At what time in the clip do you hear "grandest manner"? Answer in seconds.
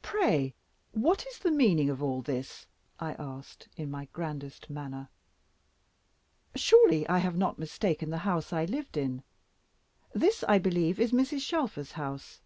4.12-5.08